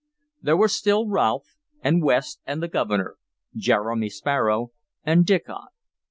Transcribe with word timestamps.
There 0.41 0.57
were 0.57 0.67
still 0.67 1.05
Rolfe 1.07 1.57
and 1.83 2.01
West 2.01 2.41
and 2.47 2.63
the 2.63 2.67
Governor, 2.67 3.17
Jeremy 3.55 4.09
Sparrow 4.09 4.71
and 5.03 5.27
Diccon. 5.27 5.67